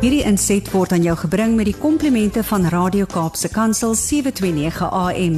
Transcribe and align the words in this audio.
Hierdie 0.00 0.22
inset 0.24 0.64
word 0.72 0.94
aan 0.96 1.02
jou 1.04 1.12
gebring 1.26 1.58
met 1.58 1.66
die 1.68 1.76
komplimente 1.76 2.40
van 2.48 2.62
Radio 2.72 3.04
Kaapse 3.04 3.50
Kansel 3.52 3.92
729 4.00 4.86
AM. 4.88 5.34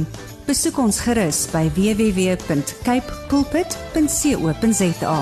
Besoek 0.47 0.77
ons 0.79 1.01
gerus 1.03 1.41
by 1.51 1.65
www.cape 1.75 3.17
pulpit.co.za. 3.27 5.17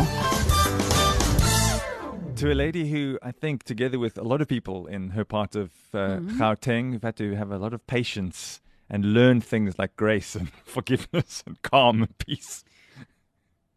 to 2.42 2.52
a 2.52 2.54
lady 2.54 2.86
who 2.90 3.18
I 3.24 3.32
think, 3.32 3.64
together 3.64 3.98
with 3.98 4.20
a 4.20 4.24
lot 4.24 4.42
of 4.42 4.48
people 4.48 4.86
in 4.86 5.10
her 5.18 5.26
part 5.26 5.56
of 5.56 5.72
uh, 5.94 5.98
mm-hmm. 5.98 6.38
Gauteng, 6.38 6.94
have 6.94 7.02
had 7.02 7.16
to 7.18 7.36
have 7.36 7.50
a 7.50 7.58
lot 7.58 7.74
of 7.74 7.86
patience 7.88 8.62
and 8.92 9.06
learn 9.06 9.42
things 9.42 9.80
like 9.80 9.96
grace 9.96 10.36
and 10.36 10.50
forgiveness 10.64 11.44
and 11.48 11.60
calm 11.64 12.04
and 12.04 12.16
peace. 12.20 12.64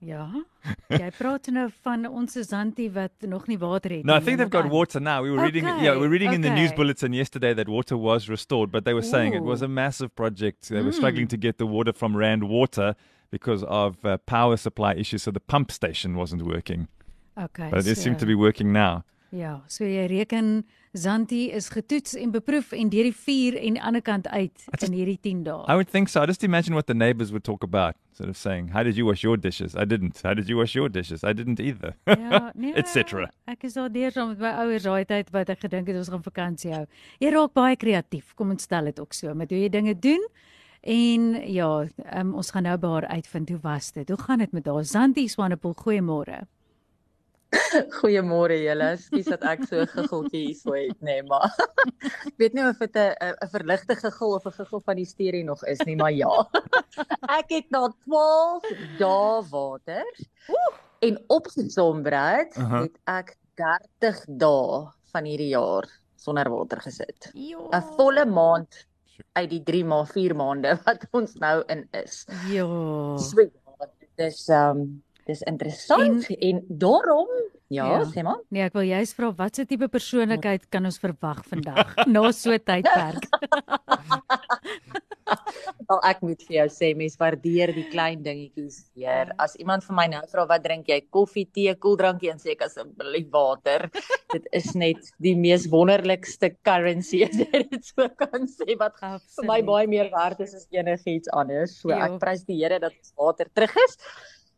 Ja. 0.05 0.27
Jy 0.93 1.09
praat 1.17 1.49
nou 1.55 1.69
van 1.85 2.07
ons 2.09 2.37
Zanti 2.49 2.91
wat 2.93 3.25
nog 3.29 3.47
nie 3.49 3.57
water 3.59 3.91
het 3.91 4.05
nie. 4.05 4.11
No, 4.11 4.17
I 4.17 4.21
think 4.21 4.39
they've 4.39 4.53
got 4.53 4.69
water 4.71 5.01
now. 5.01 5.23
We 5.23 5.31
were 5.31 5.39
okay. 5.39 5.47
reading 5.47 5.69
yeah, 5.83 5.95
we 5.95 6.01
were 6.01 6.13
reading 6.13 6.29
okay. 6.29 6.37
in 6.37 6.43
the 6.43 6.51
news 6.51 6.73
bulletin 6.73 7.13
yesterday 7.13 7.55
that 7.55 7.69
water 7.69 7.97
was 7.97 8.29
restored, 8.29 8.71
but 8.71 8.85
they 8.85 8.95
were 8.95 9.07
saying 9.07 9.33
Ooh. 9.33 9.39
it 9.39 9.45
was 9.45 9.63
a 9.63 9.69
massive 9.69 10.15
project. 10.15 10.69
They 10.69 10.81
mm. 10.81 10.85
were 10.85 10.93
struggling 10.93 11.29
to 11.29 11.37
get 11.37 11.59
the 11.59 11.67
water 11.67 11.93
from 11.93 12.17
Rand 12.17 12.49
Water 12.49 12.95
because 13.31 13.65
of 13.65 14.05
uh, 14.05 14.19
power 14.27 14.57
supply 14.57 14.95
issues 14.95 15.23
so 15.23 15.31
the 15.31 15.41
pump 15.41 15.71
station 15.73 16.17
wasn't 16.17 16.43
working. 16.43 16.89
Okay. 17.37 17.69
But 17.71 17.87
it 17.87 17.97
so, 17.97 18.03
seems 18.03 18.19
to 18.19 18.27
be 18.27 18.35
working 18.35 18.73
now. 18.73 19.05
Ja, 19.35 19.65
so 19.67 19.83
jy 19.83 20.05
reken 20.07 20.63
Zanti 20.95 21.49
is 21.51 21.67
getoets 21.75 22.15
en 22.15 22.31
beproef 22.31 22.71
en 22.73 22.91
deur 22.93 23.09
die 23.09 23.17
vuur 23.19 23.57
en 23.59 23.65
aan 23.65 23.75
die 23.75 23.83
ander 23.83 24.03
kant 24.07 24.29
uit 24.29 24.53
just, 24.63 24.85
in 24.87 24.95
hierdie 24.95 25.19
10 25.19 25.41
dae. 25.49 25.65
I 25.67 25.75
would 25.75 25.91
think 25.91 26.09
so. 26.09 26.23
I 26.23 26.29
just 26.31 26.45
imagine 26.47 26.77
what 26.79 26.87
the 26.87 26.95
neighbors 26.95 27.33
would 27.35 27.43
talk 27.43 27.67
about, 27.67 27.99
sort 28.13 28.31
of 28.31 28.37
saying, 28.37 28.71
"How 28.71 28.85
did 28.85 28.95
you 28.95 29.07
wash 29.07 29.25
your 29.25 29.37
dishes? 29.37 29.75
I 29.75 29.85
didn't. 29.85 30.23
How 30.23 30.35
did 30.35 30.49
you 30.49 30.57
wash 30.57 30.77
your 30.77 30.89
dishes? 30.89 31.25
I 31.25 31.33
didn't 31.35 31.59
either." 31.59 31.97
Ja, 32.07 32.53
nee. 32.55 32.75
Etc. 32.83 33.27
Ek 33.51 33.67
is 33.67 33.77
al 33.77 33.91
deur 33.91 34.15
saam 34.15 34.29
met 34.29 34.39
my 34.39 34.55
ouers 34.63 34.87
daai 34.87 35.05
tyd 35.05 35.35
wat 35.35 35.51
ek 35.51 35.67
gedink 35.67 35.91
het 35.91 35.99
ons 35.99 36.15
gaan 36.15 36.23
vakansie 36.23 36.71
hou. 36.71 36.87
Jy 37.19 37.35
raak 37.35 37.55
baie 37.59 37.77
kreatief. 37.77 38.35
Kom 38.39 38.55
ons 38.55 38.63
stel 38.63 38.85
dit 38.85 39.01
ook 39.01 39.13
so 39.13 39.35
met 39.35 39.51
hoe 39.51 39.59
jy 39.59 39.69
dinge 39.69 39.99
doen. 39.99 40.23
En 40.85 41.31
ja, 41.51 41.89
um, 42.21 42.35
ons 42.35 42.51
gaan 42.51 42.63
nou 42.63 42.79
by 42.79 42.89
haar 43.01 43.07
uitvind 43.19 43.51
hoe 43.51 43.63
was 43.63 43.91
dit. 43.93 44.09
Hoe 44.09 44.21
gaan 44.21 44.39
dit 44.39 44.53
met 44.53 44.67
haar? 44.67 44.85
Zanti 44.85 45.27
Swanepoel, 45.29 45.75
goeiemôre. 45.75 46.45
Goeiemôre 47.99 48.57
julle. 48.63 48.89
Skus 49.01 49.29
dat 49.33 49.45
ek 49.55 49.65
so 49.69 49.85
gegiltjie 49.91 50.43
hierso 50.49 50.75
het, 50.77 50.97
nê, 51.01 51.19
nee, 51.21 51.27
maar 51.29 51.51
ek 52.27 52.35
weet 52.41 52.57
nie 52.57 52.65
of 52.67 52.81
dit 52.83 52.97
'n 52.97 53.33
'n 53.33 53.51
verligte 53.53 53.97
gegil 54.01 54.37
of 54.39 54.47
'n 54.47 54.57
gegil 54.59 54.81
van 54.81 54.97
die 54.97 55.09
sterie 55.09 55.45
nog 55.45 55.65
is 55.65 55.83
nie, 55.89 55.97
maar 55.97 56.13
ja. 56.13 56.33
Ek 57.39 57.51
het 57.51 57.71
na 57.71 57.89
12 58.07 58.69
dae 58.99 59.43
water. 59.51 60.07
En 61.01 61.19
opgesom, 61.29 62.03
Brad, 62.03 62.57
uh 62.57 62.71
-huh. 62.71 62.83
het 62.83 62.97
ek 63.05 63.37
30 63.55 64.25
dae 64.29 64.89
van 65.13 65.25
hierdie 65.25 65.53
jaar 65.53 65.87
sonder 66.17 66.51
water 66.51 66.81
gesit. 66.81 67.31
'n 67.35 67.83
Volle 67.97 68.27
maand 68.27 68.87
uit 69.33 69.51
die 69.51 69.63
3 69.63 69.85
maar 69.85 70.07
4 70.07 70.35
maande 70.37 70.79
wat 70.85 71.07
ons 71.13 71.35
nou 71.35 71.63
in 71.67 71.87
is. 71.91 72.27
Ja. 72.51 72.67
So, 73.19 73.51
dis 74.17 74.49
ehm 74.49 74.79
um, 74.79 75.04
Dis 75.25 75.41
interessant 75.49 76.27
en, 76.29 76.41
en 76.49 76.65
daarom 76.69 77.31
ja, 77.73 77.87
ja, 77.89 78.05
sê 78.05 78.23
maar. 78.23 78.43
Nee, 78.53 78.67
ek 78.69 78.75
wil 78.77 78.85
juist 78.87 79.17
vra 79.17 79.31
watse 79.39 79.65
tipe 79.69 79.89
persoonlikheid 79.91 80.69
kan 80.73 80.85
ons 80.85 81.01
verwag 81.01 81.41
vandag 81.49 81.95
na 82.13 82.29
so 82.37 82.57
tydperk? 82.61 83.25
Wel 85.89 86.01
ek 86.05 86.21
moet 86.25 86.43
vir 86.45 86.55
jou 86.59 86.67
sê 86.73 86.91
mens 86.97 87.17
waardeer 87.21 87.73
die 87.73 87.87
klein 87.89 88.21
dingetjies 88.25 88.83
hier. 88.93 89.31
Ja. 89.33 89.37
As 89.41 89.57
iemand 89.61 89.85
vir 89.87 89.97
my 89.97 90.05
nou 90.13 90.21
vra 90.29 90.45
wat 90.49 90.65
drink 90.65 90.89
jy? 90.93 91.01
Koffie, 91.13 91.47
tee, 91.49 91.73
koeldrankie 91.81 92.31
en 92.33 92.41
sê 92.41 92.53
ek 92.53 92.67
asseblief 92.69 93.31
water. 93.33 93.89
dit 94.35 94.49
is 94.61 94.71
net 94.77 95.11
die 95.25 95.35
mees 95.39 95.65
wonderlikste 95.73 96.53
currency 96.67 97.25
as 97.25 97.37
jy 97.41 97.65
dit 97.65 97.81
so 97.89 98.09
kan 98.21 98.45
sê 98.51 98.77
wat 98.77 98.97
Absoluut. 99.01 99.35
vir 99.41 99.51
my 99.51 99.61
baie 99.73 99.91
meer 99.91 100.13
werd 100.13 100.45
is 100.45 100.55
as 100.61 100.69
enigiets 100.75 101.33
anders. 101.33 101.79
So 101.81 101.93
jo. 101.93 102.01
ek 102.01 102.21
prys 102.21 102.45
die 102.45 102.61
Here 102.61 102.79
dat 102.81 102.97
water 103.17 103.49
terug 103.57 103.73
is 103.89 103.99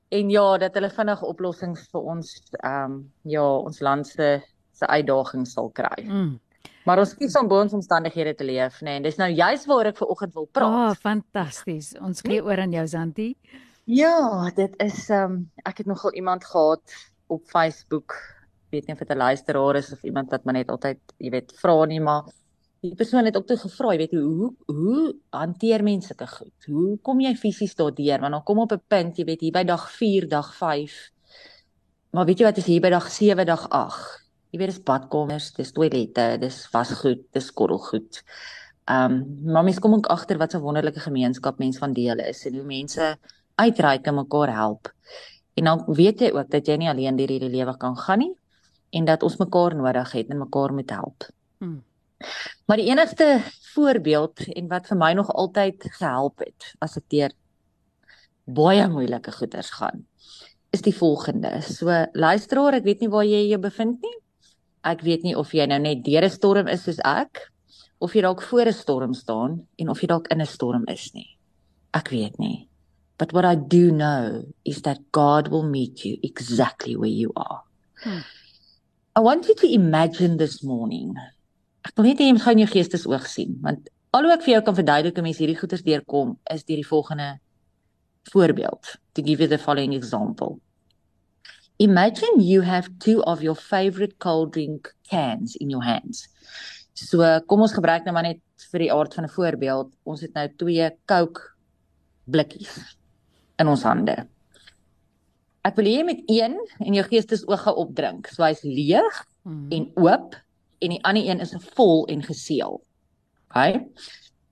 en 0.08 0.30
ja 0.30 0.58
dat 0.58 0.74
hulle 0.78 0.90
vinnig 0.90 1.22
oplossings 1.22 1.86
vir 1.92 2.10
ons 2.14 2.34
ehm 2.60 2.84
um, 2.84 2.98
ja 3.22 3.44
ons 3.44 3.80
land 3.80 4.06
se 4.06 4.40
se 4.76 4.86
uitdagings 4.86 5.54
sal 5.56 5.70
kry. 5.72 6.04
Mm. 6.04 6.38
Maar 6.86 7.02
ons 7.02 7.14
kies 7.18 7.34
om 7.38 7.48
bo 7.48 7.60
ons 7.64 7.74
omstandighede 7.74 8.34
te 8.38 8.44
leef 8.46 8.80
nê 8.80 8.90
nee, 8.90 9.00
en 9.00 9.06
dis 9.06 9.18
nou 9.18 9.28
juist 9.32 9.66
waar 9.66 9.90
ek 9.90 9.98
ver 9.98 10.12
oggend 10.14 10.34
wil 10.34 10.46
praat. 10.46 10.70
Ah, 10.70 10.90
oh, 10.90 10.94
fantasties. 10.94 11.94
Ons 12.00 12.22
gee 12.26 12.42
oor 12.44 12.62
aan 12.62 12.74
jou 12.74 12.86
Santi. 12.86 13.32
Ja, 13.86 14.50
dit 14.54 14.74
is 14.82 15.08
ehm 15.10 15.32
um, 15.32 15.44
ek 15.64 15.82
het 15.82 15.90
nogal 15.90 16.14
iemand 16.14 16.44
gehad 16.44 16.96
op 17.26 17.42
Facebook. 17.50 18.14
Weet 18.70 18.86
nie 18.86 18.94
of 18.94 19.02
dit 19.02 19.10
'n 19.10 19.18
luisteraar 19.18 19.76
is 19.76 19.92
of 19.92 20.02
iemand 20.02 20.30
wat 20.30 20.44
my 20.44 20.52
net 20.52 20.70
altyd, 20.70 20.98
jy 21.18 21.30
weet, 21.30 21.52
vra 21.62 21.84
nie 21.86 22.00
maar 22.00 22.26
die 22.86 22.98
persoon 22.98 23.26
het 23.26 23.36
ook 23.36 23.46
toe 23.46 23.56
gevra, 23.60 23.92
jy 23.94 23.98
weet 24.04 24.14
hoe 24.16 24.50
hoe 24.70 25.02
hanteer 25.34 25.82
mense 25.86 26.12
sulke 26.12 26.26
goed? 26.30 26.68
Hoe 26.70 26.98
kom 27.02 27.20
jy 27.20 27.34
fisies 27.38 27.74
daardeur? 27.78 28.20
Want 28.22 28.38
dan 28.38 28.44
kom 28.44 28.58
op 28.64 28.72
'n 28.72 28.82
punt, 28.88 29.18
jy 29.18 29.24
weet 29.24 29.40
hier 29.40 29.52
by 29.52 29.64
dag 29.64 29.90
4, 29.90 30.28
dag 30.28 30.54
5. 30.54 31.10
Maar 32.10 32.26
weet 32.26 32.38
jy 32.38 32.44
wat 32.44 32.58
is 32.58 32.66
hier 32.66 32.80
by 32.80 32.90
dag 32.90 33.10
7, 33.10 33.46
dag 33.46 33.68
8? 33.70 34.22
Jy 34.50 34.58
weet 34.58 34.70
dis 34.70 34.82
badkamers, 34.82 35.52
dis 35.52 35.72
toilette, 35.72 36.38
dis 36.40 36.68
wasgoed, 36.72 37.24
dis 37.32 37.50
korrelgoed. 37.52 38.22
Ehm 38.86 39.12
um, 39.12 39.52
maar 39.52 39.64
mens 39.64 39.78
kom 39.78 39.94
ook 39.94 40.06
agter 40.06 40.38
wat 40.38 40.54
'n 40.54 40.60
wonderlike 40.60 41.00
gemeenskap 41.00 41.58
mens 41.58 41.78
van 41.78 41.92
deel 41.92 42.18
is 42.18 42.46
en 42.46 42.54
hoe 42.54 42.64
mense 42.64 43.18
uitreik 43.54 44.06
en 44.06 44.14
mekaar 44.14 44.52
help. 44.54 44.92
En 45.54 45.64
dan 45.64 45.84
weet 45.86 46.20
jy 46.20 46.30
ook 46.30 46.50
dat 46.50 46.66
jy 46.66 46.76
nie 46.76 46.88
alleen 46.88 47.16
deur 47.16 47.28
hierdie 47.28 47.50
lewe 47.50 47.76
kan 47.76 47.96
gaan 47.96 48.18
nie 48.18 48.34
en 48.90 49.04
dat 49.04 49.22
ons 49.22 49.36
mekaar 49.36 49.74
nodig 49.76 50.12
het 50.12 50.28
en 50.28 50.38
mekaar 50.38 50.72
moet 50.72 50.90
help. 50.90 51.28
Hmm. 51.58 51.82
Maar 52.66 52.80
die 52.80 52.88
enigste 52.90 53.40
voorbeeld 53.74 54.46
en 54.56 54.68
wat 54.68 54.88
vir 54.90 54.98
my 54.98 55.12
nog 55.12 55.30
altyd 55.32 55.84
gehelp 55.98 56.42
het 56.44 56.70
as 56.82 56.96
ek 56.96 57.08
deur 57.12 57.34
baie 58.46 58.86
moeilike 58.88 59.32
goeders 59.34 59.70
gaan, 59.78 60.06
is 60.74 60.84
die 60.86 60.94
volgende. 60.94 61.60
So 61.66 61.90
luisteraar, 62.14 62.78
ek 62.78 62.86
weet 62.86 63.02
nie 63.02 63.10
waar 63.12 63.26
jy 63.26 63.42
jou 63.50 63.60
bevind 63.62 64.00
nie. 64.02 64.16
Ek 64.86 65.02
weet 65.02 65.26
nie 65.26 65.34
of 65.36 65.52
jy 65.54 65.66
nou 65.66 65.78
net 65.82 66.04
deur 66.06 66.24
'n 66.24 66.30
storm 66.30 66.68
is 66.68 66.84
soos 66.84 67.00
ek 67.04 67.50
of 67.98 68.14
jy 68.14 68.22
dalk 68.22 68.42
voor 68.42 68.66
'n 68.66 68.72
storm 68.72 69.14
staan 69.14 69.66
en 69.78 69.88
of 69.88 70.00
jy 70.00 70.06
dalk 70.06 70.28
in 70.30 70.40
'n 70.40 70.46
storm 70.46 70.84
is 70.88 71.12
nie. 71.14 71.36
Ek 71.92 72.10
weet 72.10 72.38
nie. 72.38 72.68
But 73.18 73.32
what 73.32 73.44
I 73.44 73.56
do 73.56 73.90
know 73.90 74.44
is 74.64 74.82
that 74.82 74.98
God 75.12 75.48
will 75.48 75.64
meet 75.64 76.04
you 76.04 76.18
exactly 76.22 76.96
where 76.96 77.10
you 77.10 77.32
are. 77.34 77.62
Hmm. 78.02 78.20
I 79.16 79.20
want 79.20 79.48
you 79.48 79.54
to 79.54 79.66
imagine 79.72 80.36
this 80.36 80.62
morning 80.62 81.16
ek 81.86 81.94
wil 81.96 82.10
net 82.10 82.20
hê 82.20 82.28
jy 82.28 82.36
moet 82.36 82.46
gou 82.46 82.56
in 82.56 82.64
jou 82.64 82.72
geestesoog 82.74 83.26
sien 83.30 83.58
want 83.64 83.90
al 84.16 84.26
hoe 84.26 84.34
ek 84.34 84.44
vir 84.46 84.56
jou 84.56 84.62
kan 84.68 84.76
verduidelik 84.76 85.18
hoe 85.18 85.26
mense 85.26 85.42
hierdie 85.42 85.58
goeters 85.58 85.84
deurkom 85.86 86.36
is 86.52 86.64
deur 86.64 86.80
die 86.80 86.88
volgende 86.88 87.28
voorbeeld. 88.32 88.96
To 89.12 89.22
give 89.22 89.40
you 89.40 89.48
the 89.48 89.58
following 89.58 89.92
example. 89.92 90.60
Imagine 91.78 92.40
you 92.40 92.62
have 92.62 92.88
two 92.98 93.20
of 93.22 93.42
your 93.42 93.54
favorite 93.54 94.18
cold 94.18 94.52
drink 94.52 94.94
cans 95.10 95.56
in 95.56 95.70
your 95.70 95.84
hands. 95.84 96.28
So 96.96 97.20
kom 97.46 97.60
ons 97.66 97.76
gebruik 97.76 98.06
nou 98.06 98.14
maar 98.16 98.24
net 98.24 98.40
vir 98.72 98.86
die 98.86 98.92
aard 98.92 99.14
van 99.14 99.24
'n 99.24 99.34
voorbeeld. 99.36 99.92
Ons 100.04 100.20
het 100.20 100.32
nou 100.34 100.48
twee 100.56 100.90
coke 101.04 101.52
blikkies 102.24 102.96
in 103.58 103.68
ons 103.68 103.82
hande. 103.82 104.26
Ek 105.62 105.76
wil 105.76 105.84
hê 105.84 105.98
jy 105.98 106.04
moet 106.04 106.22
een 106.26 106.56
in 106.80 106.94
jou 106.94 107.04
geestesoog 107.04 107.62
gou 107.62 107.74
opdrink. 107.74 108.26
So 108.28 108.42
hy's 108.42 108.62
leeg 108.62 109.26
mm. 109.44 109.68
en 109.70 109.92
oop 109.94 110.36
en 110.78 110.94
die 110.94 111.04
ander 111.04 111.28
een 111.28 111.40
is 111.40 111.54
vol 111.74 112.06
en 112.06 112.22
geseël. 112.22 112.80
Okay? 113.48 113.86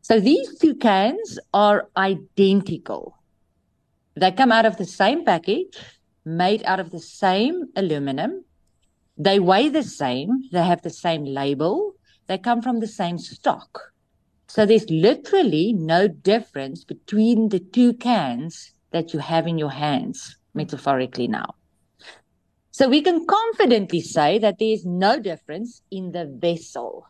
So 0.01 0.21
these 0.21 0.59
two 0.59 0.75
cans 0.75 1.39
are 1.53 1.89
identical. 1.97 3.17
They 4.17 4.33
come 4.33 4.53
out 4.53 4.67
of 4.67 4.77
the 4.77 4.85
same 4.85 5.25
package, 5.25 5.77
made 6.25 6.63
out 6.65 6.81
of 6.81 6.91
the 6.91 7.01
same 7.01 7.69
aluminum. 7.77 8.45
They 9.17 9.39
weigh 9.39 9.69
the 9.69 9.83
same, 9.83 10.45
they 10.53 10.63
have 10.63 10.83
the 10.83 10.91
same 10.91 11.25
label, 11.25 11.95
they 12.27 12.39
come 12.39 12.63
from 12.63 12.81
the 12.81 12.87
same 12.87 13.19
stock. 13.19 13.93
So 14.49 14.67
there's 14.67 14.89
literally 14.91 15.73
no 15.73 16.07
difference 16.07 16.85
between 16.85 17.49
the 17.49 17.61
two 17.61 17.95
cans 17.95 18.73
that 18.91 19.13
you 19.13 19.19
have 19.21 19.47
in 19.47 19.59
your 19.59 19.71
hands, 19.71 20.37
metaphorically 20.55 21.29
now. 21.29 21.55
So 22.75 22.89
we 22.89 23.03
can 23.03 23.25
confidently 23.25 24.01
say 24.01 24.41
that 24.41 24.59
there 24.59 24.75
is 24.75 24.85
no 24.85 25.21
difference 25.21 25.81
in 25.93 26.11
the 26.11 26.27
vessel. 26.27 27.07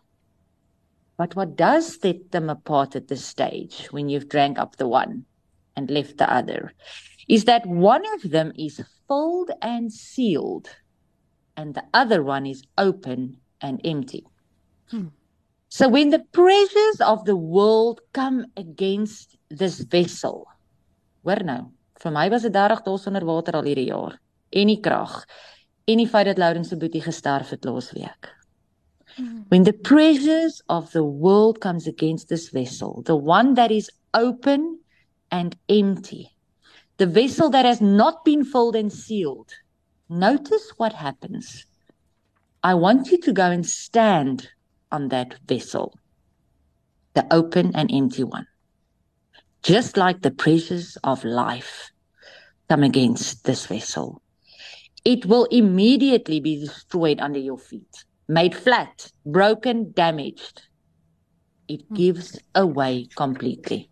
But 1.16 1.34
what 1.37 1.56
does 1.56 1.99
set 1.99 2.32
them 2.32 2.50
apart 2.50 2.94
at 2.96 3.08
this 3.08 3.25
stage 3.25 3.88
when 3.90 4.11
you've 4.11 4.28
drank 4.28 4.58
up 4.58 4.76
the 4.76 4.87
one 4.87 5.25
and 5.75 5.90
left 5.90 6.19
the 6.19 6.31
other 6.31 6.75
is 7.31 7.46
that 7.46 7.64
one 7.64 8.05
of 8.12 8.31
them 8.31 8.52
is 8.58 8.84
filled 9.08 9.52
and 9.62 9.90
sealed 9.90 10.69
and 11.56 11.72
the 11.72 11.84
other 11.94 12.22
one 12.22 12.44
is 12.44 12.62
open 12.76 13.38
and 13.62 13.81
empty. 13.87 14.26
Hmm. 14.90 15.16
So 15.70 15.88
when 15.88 16.11
the 16.11 16.26
pressures 16.32 17.00
of 17.00 17.25
the 17.25 17.37
world 17.37 18.02
come 18.12 18.44
against 18.58 19.38
this 19.49 19.81
vessel, 19.81 20.44
hoor 21.25 21.40
nou, 21.40 21.72
vir 22.05 22.12
my 22.12 22.28
was 22.28 22.44
dit 22.44 22.52
30 22.52 22.84
dae 22.84 23.00
sonder 23.00 23.25
water 23.25 23.56
al 23.56 23.64
hierdie 23.64 23.88
jaar 23.88 24.20
en 24.52 24.69
nie 24.69 24.82
krag 24.84 25.25
en 25.85 26.01
die 26.01 26.09
feit 26.09 26.27
dat 26.27 26.39
Lauren 26.39 26.65
se 26.65 26.77
boetie 26.77 27.03
gesterf 27.03 27.51
het 27.53 27.65
laasweek. 27.65 28.31
Hmm. 29.17 29.45
When 29.49 29.65
the 29.65 29.73
pressures 29.73 30.63
of 30.67 30.91
the 30.91 31.05
world 31.05 31.61
comes 31.61 31.87
against 31.87 32.29
this 32.29 32.49
vessel, 32.51 33.03
the 33.05 33.17
one 33.17 33.55
that 33.55 33.71
is 33.71 33.91
open 34.13 34.81
and 35.31 35.57
empty, 35.69 36.31
the 36.97 37.07
vessel 37.07 37.51
that 37.51 37.65
has 37.65 37.81
not 37.81 38.25
been 38.25 38.45
filled 38.45 38.77
and 38.77 38.93
sealed, 38.93 39.53
notice 40.09 40.73
what 40.77 40.93
happens. 40.93 41.67
I 42.63 42.75
want 42.75 43.11
you 43.11 43.21
to 43.21 43.33
go 43.33 43.51
and 43.51 43.67
stand 43.67 44.49
on 44.91 45.09
that 45.09 45.35
vessel, 45.47 45.99
the 47.13 47.27
open 47.31 47.75
and 47.75 47.91
empty 47.93 48.25
one. 48.25 48.47
Just 49.63 49.97
like 49.97 50.23
the 50.23 50.31
pressures 50.31 50.99
of 51.05 51.25
life 51.25 51.91
come 52.69 52.83
against 52.83 53.45
this 53.45 53.67
vessel, 53.67 54.23
it 55.05 55.27
will 55.27 55.45
immediately 55.47 56.41
be 56.41 56.61
destroyed 56.61 57.21
under 57.21 57.39
your 57.39 57.59
feet, 57.59 58.05
made 58.29 58.55
flat, 58.55 59.11
broken, 59.27 59.93
damaged. 59.93 60.62
It 61.69 61.83
hmm. 61.89 61.95
gives 61.95 62.39
away 62.55 63.09
completely. 63.17 63.91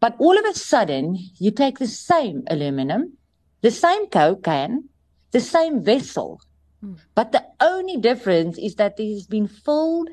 But 0.00 0.16
all 0.18 0.36
of 0.36 0.44
a 0.44 0.54
sudden, 0.54 1.16
you 1.38 1.50
take 1.50 1.78
the 1.78 1.86
same 1.86 2.42
aluminum, 2.48 3.16
the 3.60 3.70
same 3.70 4.08
Coke 4.08 4.42
can, 4.42 4.88
the 5.30 5.40
same 5.40 5.84
vessel, 5.84 6.40
mm. 6.84 6.98
but 7.14 7.30
the 7.30 7.44
only 7.60 7.96
difference 7.98 8.58
is 8.58 8.74
that 8.74 8.98
it 8.98 9.14
has 9.14 9.28
been 9.28 9.46
filled 9.46 10.08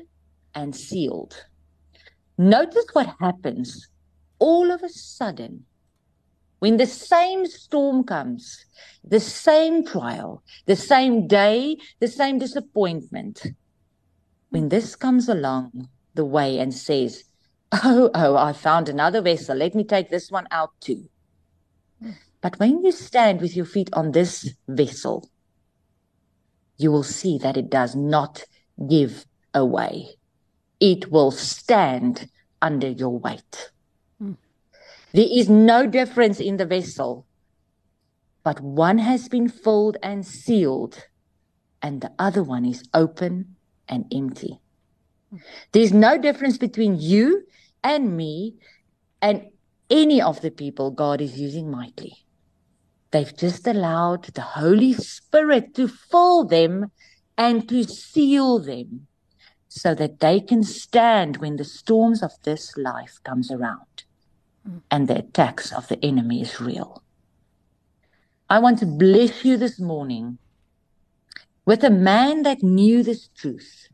and 0.54 0.76
sealed. 0.76 1.44
Notice 2.38 2.86
what 2.92 3.16
happens 3.20 3.88
all 4.38 4.70
of 4.70 4.82
a 4.82 4.88
sudden 4.88 5.66
when 6.60 6.76
the 6.76 6.86
same 6.86 7.46
storm 7.46 8.04
comes, 8.04 8.64
the 9.02 9.20
same 9.20 9.84
trial, 9.84 10.42
the 10.66 10.76
same 10.76 11.26
day, 11.26 11.76
the 11.98 12.08
same 12.08 12.38
disappointment, 12.38 13.46
when 14.50 14.68
this 14.68 14.94
comes 14.94 15.28
along 15.28 15.88
the 16.14 16.24
way 16.24 16.58
and 16.58 16.72
says, 16.72 17.24
Oh, 17.72 18.10
oh, 18.14 18.36
I 18.36 18.52
found 18.52 18.88
another 18.88 19.22
vessel. 19.22 19.56
Let 19.56 19.74
me 19.74 19.84
take 19.84 20.10
this 20.10 20.30
one 20.30 20.46
out 20.50 20.70
too. 20.80 21.08
But 22.40 22.58
when 22.58 22.84
you 22.84 22.92
stand 22.92 23.40
with 23.40 23.54
your 23.54 23.66
feet 23.66 23.90
on 23.92 24.12
this 24.12 24.52
vessel, 24.66 25.30
you 26.78 26.90
will 26.90 27.04
see 27.04 27.38
that 27.38 27.56
it 27.56 27.70
does 27.70 27.94
not 27.94 28.44
give 28.88 29.24
away. 29.54 30.16
It 30.80 31.10
will 31.12 31.30
stand 31.30 32.28
under 32.60 32.88
your 32.88 33.18
weight. 33.18 33.70
There 35.12 35.28
is 35.28 35.48
no 35.48 35.86
difference 35.86 36.38
in 36.38 36.56
the 36.56 36.66
vessel, 36.66 37.26
but 38.44 38.60
one 38.60 38.98
has 38.98 39.28
been 39.28 39.48
filled 39.48 39.96
and 40.02 40.24
sealed, 40.24 41.06
and 41.82 42.00
the 42.00 42.12
other 42.18 42.42
one 42.42 42.64
is 42.64 42.84
open 42.94 43.56
and 43.88 44.04
empty. 44.14 44.60
There's 45.72 45.92
no 45.92 46.16
difference 46.16 46.58
between 46.58 47.00
you 47.00 47.44
and 47.82 48.16
me 48.16 48.56
and 49.20 49.46
any 49.88 50.22
of 50.22 50.40
the 50.40 50.50
people 50.50 50.90
God 50.90 51.20
is 51.20 51.38
using 51.38 51.70
mightily. 51.70 52.14
They've 53.10 53.36
just 53.36 53.66
allowed 53.66 54.24
the 54.24 54.42
Holy 54.42 54.92
Spirit 54.92 55.74
to 55.74 55.88
fill 55.88 56.44
them 56.44 56.92
and 57.36 57.68
to 57.68 57.82
seal 57.82 58.60
them 58.60 59.08
so 59.68 59.94
that 59.94 60.20
they 60.20 60.40
can 60.40 60.62
stand 60.62 61.38
when 61.38 61.56
the 61.56 61.64
storms 61.64 62.22
of 62.22 62.32
this 62.42 62.76
life 62.76 63.18
comes 63.24 63.50
around 63.50 63.80
and 64.90 65.08
the 65.08 65.18
attacks 65.18 65.72
of 65.72 65.88
the 65.88 66.04
enemy 66.04 66.42
is 66.42 66.60
real. 66.60 67.02
I 68.48 68.58
want 68.58 68.78
to 68.80 68.86
bless 68.86 69.44
you 69.44 69.56
this 69.56 69.78
morning 69.78 70.38
with 71.64 71.84
a 71.84 71.90
man 71.90 72.42
that 72.42 72.62
knew 72.62 73.02
this 73.02 73.28
truth 73.28 73.88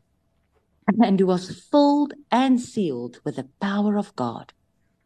and 0.99 1.19
who 1.19 1.27
was 1.27 1.67
filled 1.69 2.13
and 2.31 2.59
sealed 2.59 3.19
with 3.23 3.35
the 3.35 3.47
power 3.61 3.97
of 3.97 4.15
God 4.15 4.53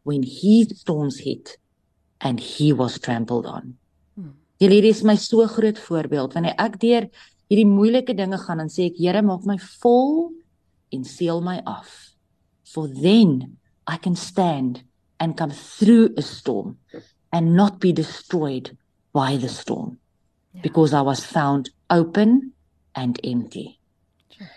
when 0.04 0.22
his 0.22 0.80
storms 0.80 1.18
hit 1.18 1.58
and 2.20 2.40
he 2.40 2.72
was 2.72 2.98
trampled 2.98 3.46
on. 3.46 3.76
Julle 4.62 4.78
hier 4.78 4.84
is 4.84 5.02
my 5.02 5.16
so 5.16 5.42
groot 5.50 5.78
voorbeeld 5.78 6.36
wanneer 6.36 6.54
ek 6.62 6.76
deur 6.78 7.08
hierdie 7.50 7.66
moeilike 7.66 8.14
dinge 8.14 8.38
gaan 8.38 8.62
en 8.62 8.70
sê 8.70 8.86
ek 8.92 9.00
Here 9.00 9.22
maak 9.26 9.42
my 9.42 9.56
vol 9.82 10.30
en 10.94 11.02
seël 11.02 11.42
my 11.42 11.58
af. 11.66 11.90
For 12.62 12.86
then 12.86 13.58
I 13.90 13.98
can 13.98 14.14
stand 14.14 14.84
and 15.22 15.36
come 15.36 15.50
through 15.50 16.12
a 16.16 16.22
storm 16.22 16.78
and 17.32 17.54
not 17.54 17.78
be 17.78 17.92
destroyed 17.92 18.76
by 19.12 19.36
the 19.36 19.48
storm 19.48 19.98
yeah. 20.52 20.62
because 20.62 20.92
I 20.92 21.00
was 21.00 21.24
found 21.24 21.70
open 21.88 22.52
and 22.96 23.20
empty. 23.22 23.78
Sure. 24.36 24.50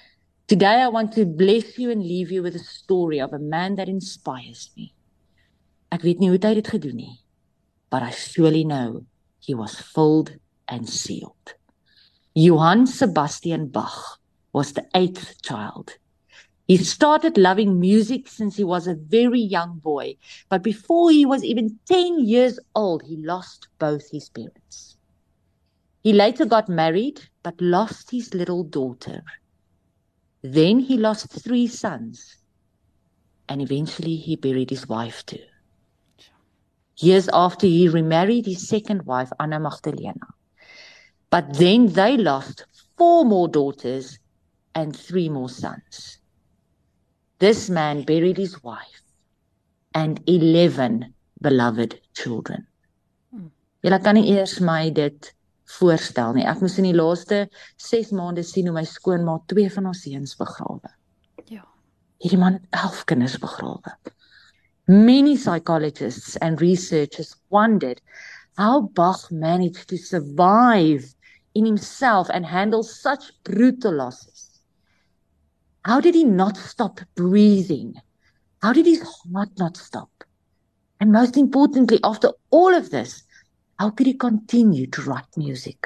Today, 0.48 0.82
I 0.82 0.88
want 0.88 1.14
to 1.14 1.26
bless 1.26 1.78
you 1.78 1.92
and 1.92 2.02
leave 2.02 2.32
you 2.32 2.42
with 2.42 2.56
a 2.56 2.66
story 2.80 3.22
of 3.22 3.32
a 3.32 3.38
man 3.38 3.76
that 3.76 3.88
inspires 3.88 4.72
me. 4.76 4.92
Ek 5.94 6.02
weet 6.02 6.20
nie 6.20 6.32
hoe 6.34 6.42
hy 6.42 6.56
dit 6.58 6.72
gedoen 6.74 6.98
nie, 6.98 7.14
but 7.94 8.02
I 8.02 8.10
surely 8.10 8.66
know 8.66 9.06
he 9.40 9.54
was 9.54 9.78
filled 9.94 10.34
and 10.68 10.90
sealed. 10.90 11.54
Johann 12.34 12.88
Sebastian 12.90 13.70
Bach 13.70 14.18
was 14.52 14.74
the 14.74 14.90
eighth 14.98 15.38
child 15.46 15.94
he 16.68 16.78
started 16.78 17.38
loving 17.38 17.80
music 17.80 18.28
since 18.28 18.56
he 18.56 18.64
was 18.64 18.88
a 18.88 18.96
very 18.96 19.40
young 19.40 19.78
boy, 19.78 20.18
but 20.50 20.64
before 20.64 21.12
he 21.12 21.26
was 21.26 21.44
even 21.44 21.80
10 21.86 22.26
years 22.26 22.60
old, 22.74 23.04
he 23.04 23.18
lost 23.18 23.68
both 23.78 24.10
his 24.12 24.30
parents. 24.30 24.98
He 26.02 26.14
later 26.14 26.46
got 26.46 26.68
married, 26.68 27.22
but 27.44 27.62
lost 27.62 28.12
his 28.12 28.34
little 28.34 28.64
daughter. 28.64 29.24
Then 30.42 30.80
he 30.80 30.98
lost 30.98 31.30
three 31.32 31.68
sons, 31.68 32.38
and 33.48 33.62
eventually 33.62 34.16
he 34.16 34.36
buried 34.36 34.72
his 34.72 34.88
wife 34.88 35.26
too. 35.26 35.44
Years 36.98 37.30
after, 37.34 37.68
he 37.68 37.90
remarried 37.90 38.46
his 38.46 38.68
second 38.68 39.04
wife, 39.06 39.30
Anna 39.40 39.60
Magdalena. 39.60 40.28
But 41.30 41.58
then 41.58 41.88
they 41.94 42.18
lost 42.18 42.66
four 42.98 43.26
more 43.26 43.48
daughters 43.48 44.18
and 44.74 44.96
three 44.96 45.28
more 45.30 45.50
sons. 45.50 46.20
This 47.40 47.70
man 47.70 48.04
buried 48.04 48.38
his 48.38 48.64
wife 48.64 49.02
and 49.94 50.22
11 50.28 51.14
beloved 51.42 52.00
children. 52.14 52.68
Jy 53.86 53.98
kan 54.02 54.18
nie 54.18 54.32
eers 54.34 54.58
my 54.66 54.90
dit 54.90 55.28
voorstel 55.78 56.34
nie. 56.34 56.46
Ek 56.50 56.62
moes 56.64 56.80
in 56.82 56.88
die 56.88 56.96
laaste 56.96 57.44
6 57.82 58.14
maande 58.18 58.42
sien 58.44 58.70
hoe 58.70 58.74
my 58.74 58.86
skoonma 58.90 59.36
twee 59.52 59.70
van 59.70 59.90
haar 59.90 59.98
seuns 60.00 60.34
begrawe. 60.40 60.92
Ja. 61.52 61.62
Hierdie 62.24 62.40
man 62.42 62.58
het 62.58 62.66
11 62.82 63.04
kinders 63.12 63.38
begrawe. 63.44 63.94
Many 64.88 65.36
psychologists 65.38 66.38
and 66.42 66.62
researchers 66.62 67.36
wondered 67.54 68.02
how 68.58 68.88
Bach 68.98 69.30
managed 69.32 69.88
to 69.90 69.98
survive 69.98 71.14
in 71.54 71.66
himself 71.66 72.30
and 72.30 72.46
handle 72.46 72.84
such 72.84 73.32
brutal 73.44 73.94
losses. 74.02 74.35
How 75.86 76.02
did 76.02 76.16
he 76.16 76.24
not 76.24 76.58
stop 76.58 77.00
breathing? 77.14 77.94
How 78.64 78.74
did 78.74 78.88
his 78.88 79.04
heart 79.04 79.50
not 79.60 79.78
stop? 79.78 80.10
And 81.00 81.12
most 81.12 81.38
importantly, 81.38 82.00
after 82.04 82.32
all 82.50 82.74
of 82.74 82.90
this, 82.90 83.24
how 83.78 83.92
could 83.92 84.08
he 84.08 84.16
continue 84.16 84.88
to 84.88 85.02
write 85.04 85.38
music? 85.38 85.86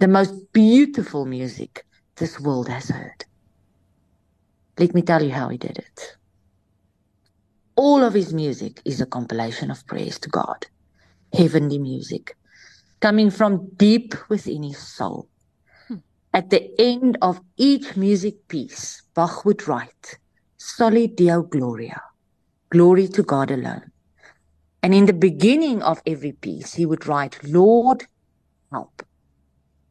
The 0.00 0.08
most 0.08 0.52
beautiful 0.52 1.24
music 1.24 1.86
this 2.16 2.38
world 2.38 2.68
has 2.68 2.90
heard. 2.90 3.24
Let 4.78 4.94
me 4.94 5.00
tell 5.00 5.22
you 5.22 5.30
how 5.30 5.48
he 5.48 5.56
did 5.56 5.78
it. 5.78 6.16
All 7.76 8.04
of 8.04 8.12
his 8.12 8.34
music 8.34 8.82
is 8.84 9.00
a 9.00 9.06
compilation 9.06 9.70
of 9.70 9.86
praise 9.86 10.18
to 10.18 10.28
God, 10.28 10.66
heavenly 11.32 11.78
music, 11.78 12.36
coming 13.00 13.30
from 13.30 13.70
deep 13.76 14.14
within 14.28 14.62
his 14.62 14.78
soul. 14.78 15.30
At 16.34 16.50
the 16.50 16.68
end 16.80 17.16
of 17.22 17.40
each 17.56 17.96
music 17.96 18.48
piece, 18.48 19.00
Bach 19.14 19.44
would 19.44 19.68
write, 19.68 20.18
Soli 20.56 21.06
Deo 21.06 21.42
Gloria, 21.42 22.02
glory 22.70 23.06
to 23.06 23.22
God 23.22 23.52
alone. 23.52 23.92
And 24.82 24.92
in 24.92 25.06
the 25.06 25.12
beginning 25.12 25.80
of 25.80 26.02
every 26.04 26.32
piece, 26.32 26.74
he 26.74 26.86
would 26.86 27.06
write, 27.06 27.38
Lord, 27.44 28.06
help. 28.72 29.04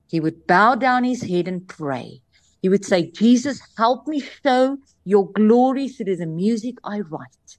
He 0.07 0.19
would 0.19 0.45
bow 0.45 0.75
down 0.75 1.05
his 1.05 1.23
head 1.23 1.47
and 1.47 1.65
pray. 1.65 2.19
He 2.61 2.67
would 2.67 2.83
say, 2.83 3.09
Jesus, 3.09 3.61
help 3.77 4.05
me 4.05 4.19
show 4.19 4.77
your 5.05 5.31
glory 5.31 5.87
through 5.87 6.17
the 6.17 6.25
music 6.25 6.75
I 6.83 6.99
write. 6.99 7.57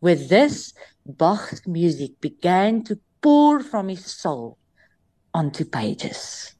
With 0.00 0.28
this, 0.28 0.74
Bach's 1.06 1.68
music 1.68 2.20
began 2.20 2.82
to 2.82 2.98
pour 3.22 3.60
from 3.60 3.88
his 3.88 4.04
soul 4.04 4.58
onto 5.32 5.64
pages. 5.64 6.52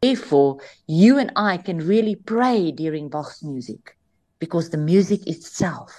Therefore, 0.00 0.60
you 0.86 1.18
and 1.18 1.32
I 1.34 1.56
can 1.56 1.78
really 1.78 2.14
pray 2.14 2.70
during 2.70 3.08
Bach's 3.08 3.42
music 3.42 3.96
because 4.38 4.70
the 4.70 4.78
music 4.78 5.26
itself 5.26 5.90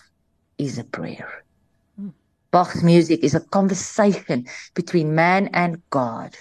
is 0.58 0.78
a 0.78 0.86
prayer. 0.86 1.44
Mm. 2.00 2.14
Bach's 2.52 2.82
music 2.82 3.24
is 3.24 3.36
a 3.36 3.42
conversation 3.42 4.48
between 4.74 5.16
man 5.16 5.50
and 5.54 5.82
God. 5.90 6.36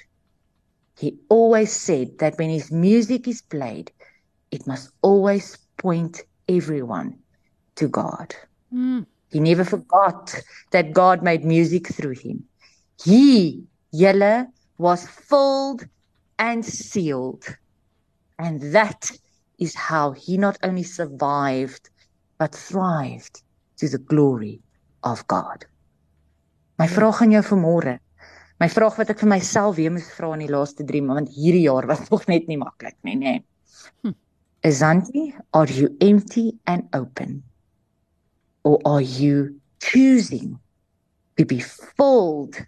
He 0.99 1.19
always 1.29 1.73
said 1.73 2.19
that 2.19 2.39
when 2.39 2.51
his 2.51 2.71
music 2.71 3.27
is 3.27 3.43
played, 3.43 3.91
it 4.51 4.67
must 4.67 4.91
always 5.03 5.59
point 5.79 6.23
everyone 6.49 7.19
to 7.77 7.89
God. 7.89 8.35
Mm. 8.73 9.07
He 9.31 9.41
never 9.41 9.65
forgot 9.65 10.35
that 10.71 10.93
God 10.93 11.23
made 11.23 11.45
music 11.45 11.89
through 11.89 12.15
him. 12.15 12.45
He, 13.03 13.65
Yella, 13.93 14.47
was 14.79 15.07
filled 15.07 15.87
and 16.39 16.65
sealed. 16.65 17.45
And 18.39 18.61
that 18.73 19.11
is 19.59 19.75
how 19.75 20.13
he 20.13 20.39
not 20.39 20.59
only 20.63 20.85
survived, 20.85 21.91
but 22.39 22.55
thrived 22.55 23.43
to 23.79 23.89
the 23.89 23.99
glory 23.99 24.61
of 25.03 25.27
God. 25.27 25.67
My 26.79 26.87
vraag 26.87 27.23
aan 27.23 27.35
jou 27.35 27.43
vanmôre. 27.43 27.99
My 28.59 28.69
vraag 28.71 28.97
wat 28.99 29.11
ek 29.11 29.21
vir 29.23 29.31
myself 29.31 29.77
weer 29.79 29.91
moes 29.95 30.11
vra 30.15 30.33
in 30.35 30.45
die 30.45 30.51
laaste 30.51 30.87
3 30.87 31.03
maande, 31.03 31.27
want 31.27 31.35
hierdie 31.35 31.65
jaar 31.67 31.87
was 31.91 32.05
nog 32.11 32.27
net 32.31 32.47
nie 32.51 32.59
maklik 32.59 32.97
nie, 33.07 33.17
nê. 33.19 33.35
Hm. 34.03 34.15
Azanti, 34.67 35.33
are 35.55 35.71
you 35.71 35.91
empty 36.03 36.53
and 36.67 36.87
open? 36.95 37.43
Or 38.63 38.79
are 38.85 39.03
you 39.03 39.59
choosing 39.83 40.59
to 41.37 41.45
be 41.47 41.61
filled 41.61 42.59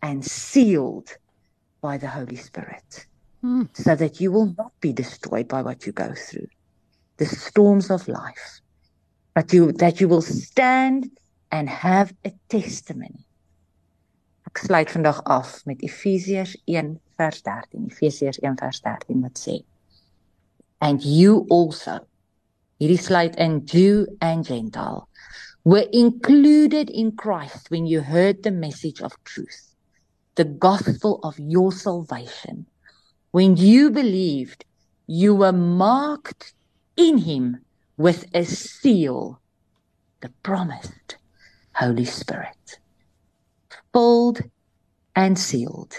and 0.00 0.24
sealed 0.24 1.16
by 1.80 1.98
the 1.98 2.08
Holy 2.08 2.36
Spirit 2.36 3.06
Mm. 3.42 3.68
so 3.72 3.94
that 3.94 4.20
you 4.20 4.32
will 4.32 4.52
not 4.58 4.72
be 4.80 4.92
destroyed 4.92 5.46
by 5.46 5.62
what 5.62 5.86
you 5.86 5.92
go 5.92 6.12
through, 6.12 6.48
the 7.18 7.26
storms 7.26 7.88
of 7.88 8.08
life, 8.08 8.60
but 9.32 9.52
you, 9.52 9.70
that 9.72 10.00
you 10.00 10.08
will 10.08 10.22
stand 10.22 11.08
and 11.52 11.68
have 11.68 12.12
a 12.24 12.32
testimony. 12.48 13.24
Ek 14.48 14.58
sluit 14.58 14.90
vandag 14.90 15.20
af 15.30 15.60
met 15.66 15.84
Efesiërs 15.86 16.56
1 16.66 16.96
vers 17.20 17.40
13. 17.46 17.86
Efesiërs 17.92 18.40
1 18.42 18.58
vers 18.58 18.80
13 18.80 19.22
wat 19.22 19.38
sê: 19.38 19.60
And 20.80 21.04
you 21.04 21.46
also, 21.48 22.00
hierdie 22.80 22.98
sluit 22.98 23.36
in 23.36 23.60
Jew 23.66 24.06
and 24.20 24.42
Gentile, 24.46 25.06
were 25.64 25.86
included 25.92 26.90
in 26.90 27.14
Christ 27.14 27.70
when 27.70 27.86
you 27.86 28.00
heard 28.00 28.42
the 28.42 28.50
message 28.50 29.00
of 29.00 29.14
truth, 29.22 29.67
the 30.38 30.44
gospel 30.44 31.18
of 31.24 31.36
your 31.36 31.72
salvation. 31.72 32.64
When 33.32 33.56
you 33.56 33.90
believed, 33.90 34.64
you 35.08 35.34
were 35.34 35.52
marked 35.52 36.54
in 36.96 37.18
him 37.18 37.64
with 37.96 38.24
a 38.32 38.44
seal, 38.44 39.42
the 40.20 40.30
promised 40.44 41.16
Holy 41.74 42.04
Spirit. 42.04 42.78
Filled 43.92 44.42
and 45.16 45.36
sealed 45.36 45.94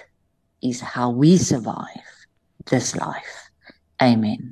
is 0.63 0.79
how 0.79 1.10
we 1.10 1.36
survive 1.36 2.08
this 2.72 2.96
life. 2.96 3.50
Amen. 4.01 4.51